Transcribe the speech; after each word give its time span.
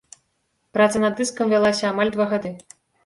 Праца 0.77 0.97
над 1.03 1.13
дыскам 1.19 1.51
вялася 1.55 1.85
амаль 1.93 2.13
два 2.17 2.25
гады. 2.33 2.51